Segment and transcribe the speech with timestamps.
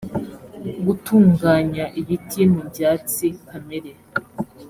[0.85, 3.91] gutunganya ibiti mu byatsi kamere